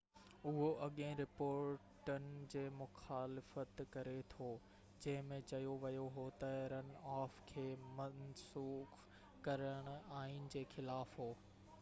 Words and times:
اهو 0.49 0.67
اڳين 0.85 1.11
رپورٽن 1.19 2.23
جي 2.53 2.63
مخالفت 2.77 3.83
ڪري 3.97 4.15
ٿو 4.35 4.47
جنهن 5.05 5.29
۾ 5.33 5.39
چيو 5.53 5.75
ويو 5.85 6.07
هو 6.17 6.25
تہ 6.45 6.49
رن 6.75 6.89
آف 7.19 7.37
کي 7.53 7.67
منسوخ 8.01 8.97
ڪرڻ 9.51 9.93
آئين 10.25 10.51
جي 10.57 10.65
خلاف 10.75 11.17
هو 11.25 11.33